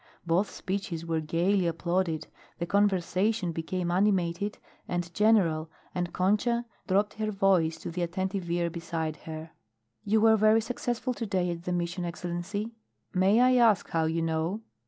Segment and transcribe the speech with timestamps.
[0.25, 2.25] Both speeches were gaily applauded,
[2.57, 8.71] the conversation became animated and general, and Concha dropped her voice to the attentive ear
[8.71, 9.51] beside her.
[10.03, 12.73] "You were very successful to day at the Mission, Excellency."
[13.13, 14.63] "May I ask how you know?"